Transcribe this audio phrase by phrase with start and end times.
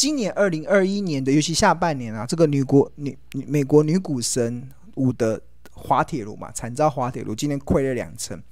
[0.00, 5.38] 今年二零二一年的，尤其下半年啊，这个女国女美国女股神伍德
[5.74, 8.42] 滑铁卢嘛，惨遭滑铁卢，今年亏了两成。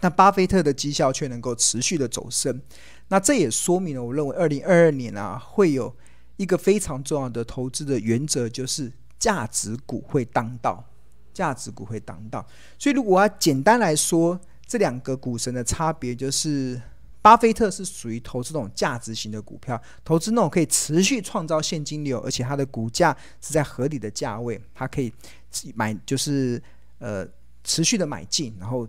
[0.00, 2.60] 但巴菲特的绩效却能够持续的走升，
[3.06, 5.94] 那这也说明了，我认为二零二二年啊，会有
[6.36, 8.90] 一个非常重要的投资的原则，就是
[9.20, 10.84] 价值股会当道，
[11.32, 12.44] 价值股会当道。
[12.76, 16.82] 所以，如果要简单来说，这两个股神的差别就是，
[17.22, 25.12] 巴菲特是属于投资这种价值型的股票，投资那种可以持续创造现金流，而且它的股价是在合理的价位，它可以
[25.74, 26.62] 买，就是
[26.98, 27.26] 呃
[27.64, 28.86] 持续的买进，然后。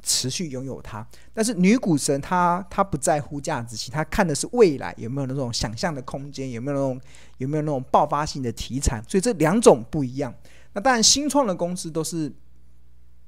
[0.00, 7.00] 持续拥有它，但是女股神她她不在乎价值型，她看的是未来有没有那种想象的空间，有没有那种
[7.38, 10.32] 有没有那种爆发性的题材，所以这两种不一样。
[10.72, 12.32] 那当然，新创的公司都是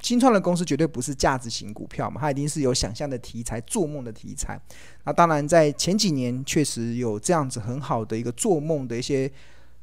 [0.00, 4.60] 新创的公司，绝对不是价值型股票嘛，它一定是有想象的题材、做梦的题材。
[5.04, 9.30] 那当然，在前几年确实有这样子很好的一个做梦的一些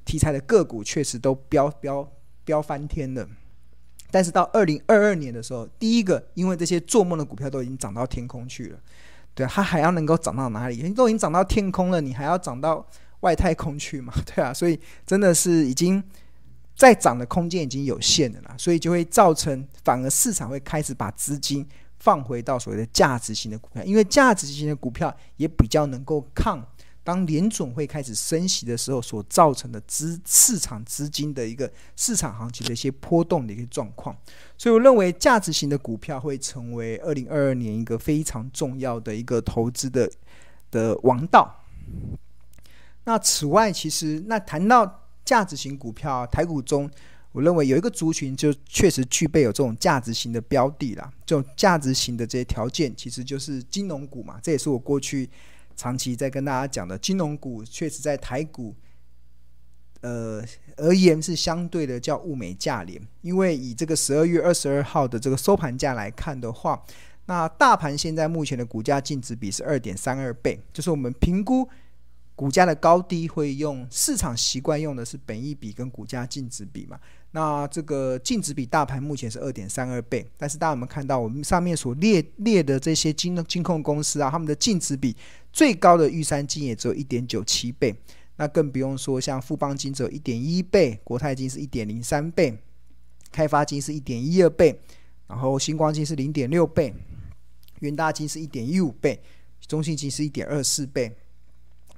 [0.06, 2.10] 题材的个股，确实都飙飙
[2.44, 3.28] 飙翻天了。
[4.10, 8.80] 但是到二零二二年的时候，第一个，因为这些做梦的股票都已经涨到天空去了，
[9.36, 10.90] 对，它还要能够涨到哪里？
[10.94, 12.84] 都已经涨到天空了，你还要涨到
[13.20, 14.14] 外太空去嘛？
[14.34, 16.02] 对啊，所以真的是已经
[16.78, 26.64] 再涨的空间已经有限了啦，所以就会造成反而市场会开始把资金放回到所谓的价值型的股票，因为价值型的股票也比较能够抗。
[27.04, 34.14] 当联总会开始升息的时候，所造成的资市场资金的一个市场行情的一些波动的一个状况，
[34.58, 40.12] 所以我认为价值型的股票会成为二零二二年一个非常重要的一个投资的
[40.70, 41.64] 的王道。
[43.06, 46.90] 那此外，其实那谈到价值型股票，台股中
[47.34, 55.30] 我认为有一个族群就确实具备有这种价值型的标的啦，这种价值型的这些条件，其实就是金融股嘛，这也是我过去。
[55.80, 58.74] 长期在跟大家讲的金融股，确实在台股，
[60.02, 60.44] 呃
[60.76, 63.00] 而言是相对的叫物美价廉。
[63.22, 66.84] 因为以这个十二月二十二号的这个收盘价来看的话，
[67.28, 71.70] 那大盘现在目前的股价净值比是二点三二倍，就是我们评估
[72.38, 77.00] 股价的高低会用市场习惯用的是本益比跟股价净值比嘛。
[77.32, 85.18] 那这个净值比大盘目前是二点三二倍，但是大家有没有看到我们上面所列列的这些金金控公司啊，他们的净值比
[85.52, 87.96] 最高的玉山金也只有一点九七倍，
[88.36, 92.56] 那更不用说像富邦金只有一点一倍，国泰金是一点零三倍，
[93.32, 94.80] 开发金是一点一二倍，
[95.26, 96.94] 然后星光金是零点六倍，
[97.80, 99.20] 元大金是一点一五倍，
[99.68, 101.16] 中信金是一点二四倍，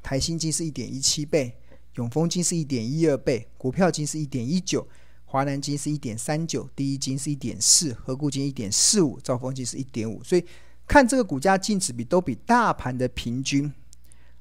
[0.01, 1.55] 台新金是一点一七倍，
[1.95, 4.87] 永丰金是一点一二倍，股票金是一点一九。
[5.31, 10.43] 华南金是一点三九，第一金是一点四，合库金一点四五，兆丰金是一点五，所以
[10.87, 13.71] 看这个股价净值比都比大盘的平均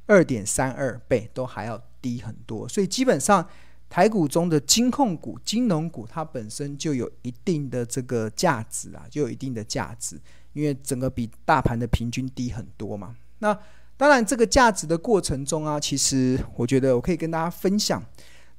[0.06, 3.46] 二点三二倍都还要低很多，所以基本上
[3.90, 10.18] 台股中的金控股、金融股它本身就有一定的这个价值啊，就有一定的价值，
[10.54, 13.14] 因为整个比大盘的平均低很多嘛。
[13.40, 13.54] 那
[13.98, 18.02] 当然这个价值的过程中啊，其实我觉得我可以跟大家分享，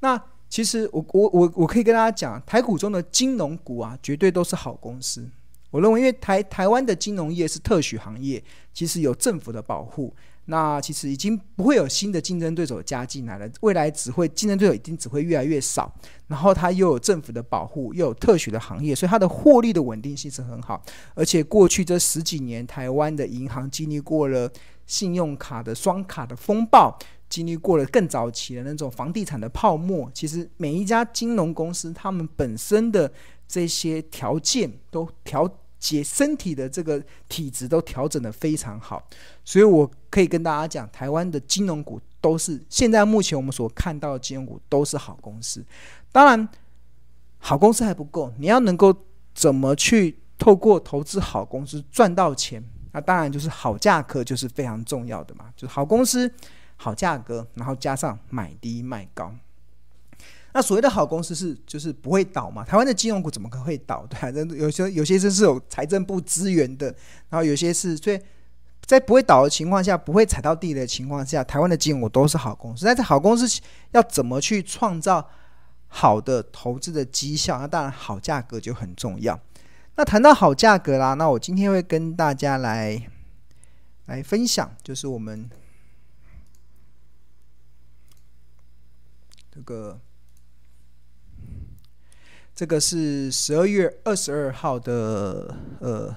[0.01, 0.21] 那。
[0.51, 5.29] 其实我我我我可以跟大家讲，台股中的金融股啊，绝对都是好公司。
[5.69, 10.11] 我认为，因为台台湾的金融业是特许行业，其实有政府的保护，
[10.49, 13.49] 那其实已经不会有新的竞争对手加进来了。
[13.61, 15.93] 未来只会竞争对手一定只会越来越少。
[16.27, 20.83] 然后它又有政府的保护，又有特许的行业，所以它的获利的稳定性是很好。
[21.13, 24.51] 而且过去这十几年，台湾的银行经历过了
[24.85, 26.97] 信用卡的双卡的风暴。
[27.29, 33.11] 经历过了更早期的那种房地产的泡沫，其实每一家金融公司，他们本身的
[33.47, 35.47] 这些条件都调
[35.79, 39.01] 节，身体的这个体质都调整得非常好，
[39.43, 45.65] 所以我可以跟大家讲，台湾的金融股都是现在目前我们所看到的金融股都是好公司。
[46.11, 46.47] 当然，
[47.39, 48.93] 好公司还不够，你要能够
[49.33, 56.31] 怎么去透过投资好公司赚到钱，那当然就是好价格就是非常重要的嘛，就是好公司。
[56.81, 59.35] 好价格，然后加上买低卖高。
[60.51, 62.63] 那所谓的好公司是就是不会倒嘛？
[62.63, 64.05] 台湾的金融股怎么可能会倒？
[64.07, 66.87] 对啊，有些有些是是有财政部资源的，
[67.29, 68.19] 然后有些是所以
[68.83, 72.85] 在不会倒的情况下，不会踩到地的情况下，台湾的金融股都是好公司。
[72.85, 73.61] 但是好公司
[73.91, 75.29] 要怎么去创造
[75.87, 77.59] 好的投资的绩效？
[77.59, 79.39] 那当然好价格就很重要。
[79.95, 83.07] 那谈到好价格啦，那我今天会跟大家来
[84.07, 85.49] 来分享，就是我们。
[89.51, 89.99] 这个，
[92.59, 96.09] 这个是十二月二十二号的呃《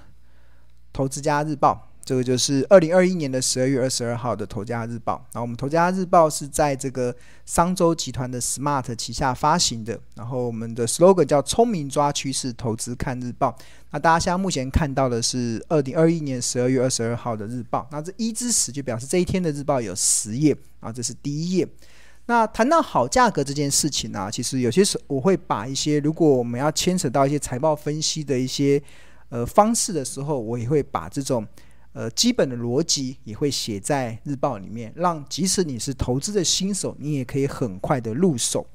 [0.92, 5.14] 投资家日报》这个就是二零二一年的十二月二十二号的《头家日报》。
[5.32, 7.14] 然后我们《头家日报》是在这个
[7.46, 9.96] 商周集团的 Smart 旗下发行的。
[10.16, 13.56] 然后我们的 slogan 叫“聪明抓趋势，投资看日报”。
[13.92, 17.86] 那大家现在目前看到的是二零二一年十二月二十二号的日报。
[17.92, 21.68] 那这一至十就表示这一天的日报有十页啊，这是第一页。
[22.26, 28.82] 那谈到好价格这件事情呢、其实有些时候我会把一些如果我们要牵扯到一些财报分析的一些
[29.28, 31.46] 呃方式的时候，我也会把这种。
[31.94, 38.66] 呃，基本的逻辑也会写在日报里面，让即使你是投资的新手，你也可以很快的入手。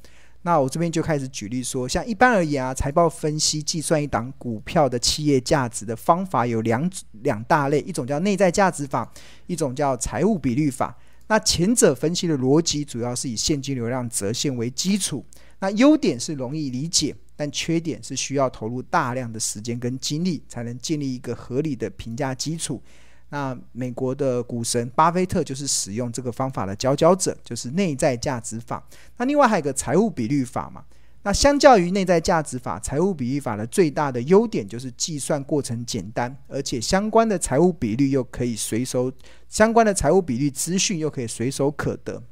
[0.44, 6.88] 那我这边就开始举例说，像一般而言啊，财报分析计算一档股票的企业价值的方法有两
[7.24, 9.12] 两大类，一种叫内在价值法，
[9.48, 10.96] 一种叫财务比率法。
[11.28, 15.26] 那前者分析的逻辑主要是以现金流量折现为基础，
[15.60, 22.82] 那优点是容易理解，但缺点是需要投入大量的时间跟精力，才能建立一个合理的评价基础。
[23.30, 28.82] 那美国的股神巴菲特就是使用这个方法的佼佼者，就是内在价值法。
[29.18, 30.86] 那另外还有一个财务比率法嘛？
[31.28, 39.12] 那相较于内在价值法，财务比率法的最大的优点就是计算过程简单，而且相关的财务比率又可以随手，
[39.50, 42.24] 相关的财务比率资讯又可以随手可得。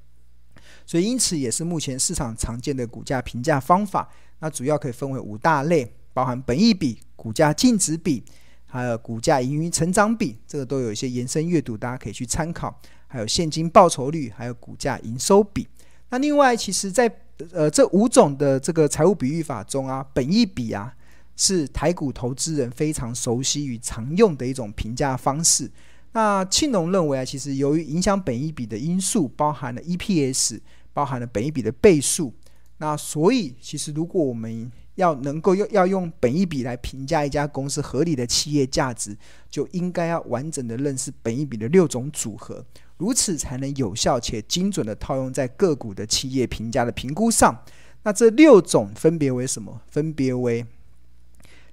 [0.85, 4.09] 所以因此也是目前市场常见的股价评价方法。
[4.39, 8.23] 那主要可以分为五大类，包含本益比、股价净值比。
[8.65, 12.79] 还有股价盈余成长比，这个都有一些延伸阅读，大家可以去参考。
[13.07, 15.67] 还有现金报酬率，还有股价营收比。
[16.07, 17.09] 那另外，其实，在
[17.51, 20.93] 呃这五种的这个财务比喻法中啊，本一比啊
[21.35, 25.69] 是台股投资人非常熟悉与常用的一种评价方式。
[26.13, 30.61] 那庆隆认为啊，其实由于影响本一比的因素包含了 EPS，
[30.93, 32.33] 包含了本一比的倍数。
[32.77, 39.17] 那所以，其实如果我们要能够用要用本益比来评价一家公司合理的企业价值，
[39.49, 42.65] 就应该要完整的认识本益比的六种组合，
[42.97, 47.63] 如此才能有效且精准的套用在个股的企业评价的评估上。
[48.03, 49.81] 那这六种分别为什么？
[49.87, 50.65] 分别为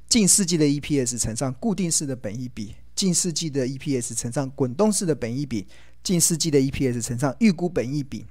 [0.09, 5.67] 近世纪的 EPS 乘上固定式的本益比，近世纪的 EPS 乘上滚动式的本益比，
[6.03, 8.25] 近世纪的 EPS 乘上预估本益比，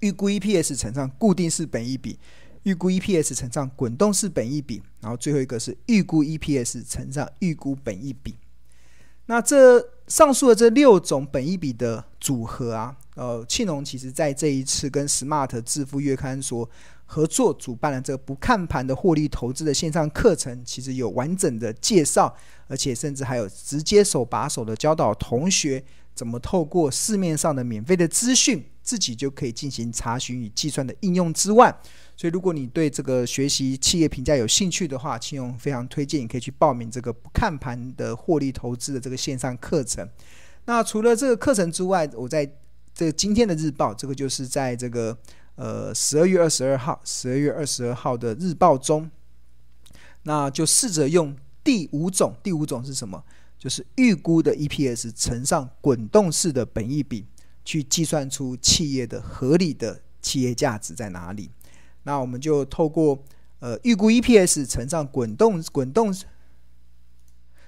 [0.00, 2.18] 预估 EPS 乘上固定式本益比。
[2.64, 8.34] 预估 EPS 乘上滚动式本益比，然后最后一个是预估 EPS 乘上预估本益比。
[9.26, 16.68] 那这上述的这六种本益比的组合啊，呃，庆隆其实在这一次跟 Smart 致富月刊所
[17.06, 22.36] 合作主办的这个不看盘的获利投资的线上课程，其实有完整的介绍，
[22.66, 25.82] 而且甚至还有直接手把手的教导同学
[26.14, 31.70] 怎么透过市面上的免费的资讯，自己就可以进行查询与计算的应用之外。
[32.16, 40.08] 所以，如果你对这个学习企业评价有兴趣的话，请用非常推荐你可以去报名这个不看盘的获利投资的这个线上课程。
[40.64, 42.50] 那除了这个课程之外，我在
[42.94, 45.14] 这个今天的日报，这个就是在这个
[45.56, 49.10] 呃十二月二十二号，十二月二十二号的日报中，
[50.22, 53.22] 那就试着用第五种，第五种是什么？
[53.58, 57.26] 就是预估的 EPS 乘上滚动式的本益比，
[57.68, 61.50] 去计算出企业的合理的企业价值在哪里。
[62.04, 63.22] 那我们就透过
[63.58, 66.10] 呃预估 EPS 乘上滚动滚动，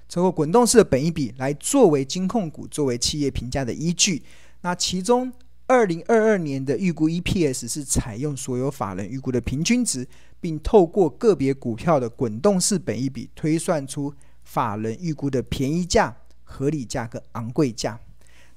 [0.09, 4.23] 透过滚动式的本益比来作为金控股作为企业评价的依据。
[4.61, 5.31] 那其中
[5.67, 10.07] 二零二二年的预估 EPS 是采用所有法人预估的平均值，
[10.39, 17.99] 并透过个别股票的滚动式本益比推算出法人预估的便宜价、合理价跟昂贵价。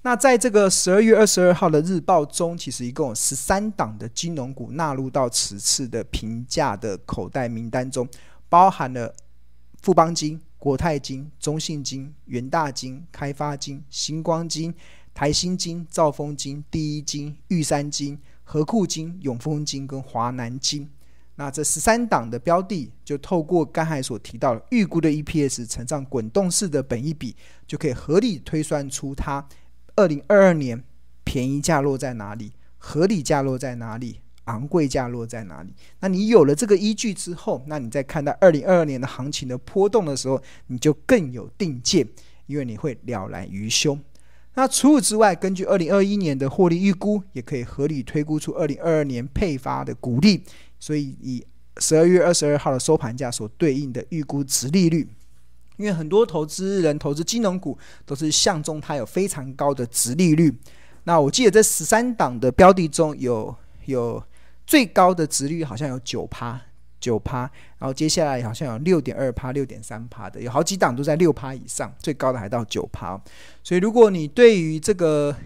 [0.06, 8.06] 那在这个十二月二十二号的日报中，其实一共有十三档的金融股纳入到此次的评价的口袋名单中，
[8.50, 9.14] 包含了
[9.80, 14.74] 富邦金、国泰金、中信金、元大金、开发金、星光金、
[15.14, 20.86] 台新金、兆丰金、第一金、玉山金、和库金、永丰金跟华南金。
[21.36, 27.34] 那这十三档的标的，就透过刚才所提到的预估的 EPS 乘上滚动式的本益比，
[27.66, 29.42] 就可以合理推算出它。
[29.96, 30.82] 二零二二年
[31.22, 32.52] 便宜价落在哪里？
[32.78, 34.20] 合理价落在哪里？
[34.44, 35.72] 昂贵价落在哪里？
[36.00, 42.06] 那你有了这个依据之后，那你在看到二零二二年的行情的波动的时候，你就更有定见，
[42.46, 43.98] 因为你会了然于胸。
[44.54, 50.42] 那除此之外，根据二零二一年的获利预估，也可以合理推估出二零二二年配发的股利。
[50.78, 51.42] 所以以
[51.78, 55.08] 十二月二十二号的收盘价所对应的预估殖利率。
[55.76, 57.76] 因为很多投资人投资金融股
[58.06, 60.56] 都是相中它有非常高的殖利率。
[61.04, 63.54] 那我记得这十三档的标的中有
[63.84, 64.22] 有
[64.66, 66.60] 最高的殖利率好像有九趴，
[66.98, 67.40] 九趴，
[67.78, 73.20] 然后接下来好像有六点二趴、六点三趴的，有好几档都在六趴以上，最高的还到九趴。
[73.62, 75.36] 所以如果你对于这个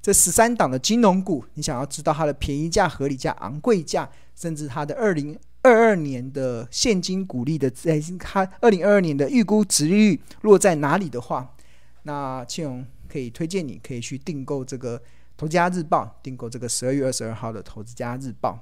[0.00, 5.36] 这十三档的金融股，你想要知道它的便宜价、合理价、昂贵价，甚至它的二零
[5.68, 11.54] 二二年的现金股利的，在它二零二二年的预估值率落在哪里的话，
[12.02, 14.98] 那庆荣可以推荐你可以去订购这个
[15.36, 18.58] 《投资家日报》，订购这个十二月二十二号的《投资家日报》。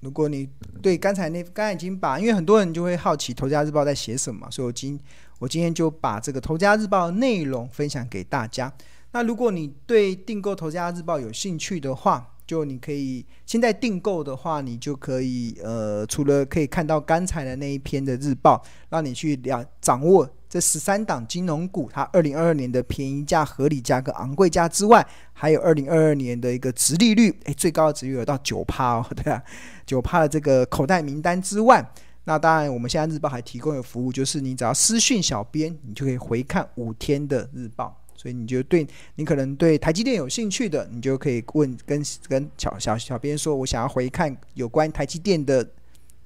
[0.00, 0.48] 如果你
[0.82, 4.98] 对刚才那刚才已经把，因为很多人就会好奇《投家日报》在写什么，所以我今
[5.38, 8.72] 我今天就把这个《投家日报》内容分享给大家。
[9.12, 29.40] 那如果你对订购《投家日报》有兴趣的话，就你可以现在订购的话，你就可以呃，除了可以看到刚才的那一篇的日报，让你去了掌握这十三档金融股它二零二二年的便宜价、合理价跟昂贵价之外，还有二零二二年的一个殖利率，诶，最高的殖利率有到九趴哦， 对啊，
[29.86, 31.88] 九趴的这个口袋名单之外，
[32.24, 37.99] 那当然我们现在日报还提供有服务，就是你只要私讯小编，你就可以回看五天的日报。
[38.20, 45.66] 所以你就对你可能对台积电有兴趣的，你就可以问跟跟小小小编说，我想要回看有关台积电的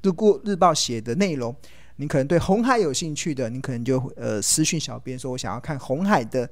[0.03, 1.55] 日过日报写的内容。
[1.95, 6.51] 你可能对红海有兴趣的，你可能就呃私讯小编说，我想要看红海的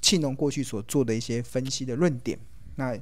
[0.00, 2.38] 庆农过去所做的一些分析的论点。
[2.76, 2.96] 那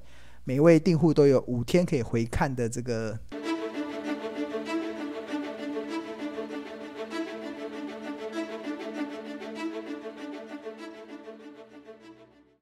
[0.45, 3.19] 每位订户都有五天可以回看的这个。